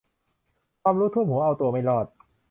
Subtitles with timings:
[0.81, 2.05] ความรู้ท่วมหัวเอาตัวไม่รอด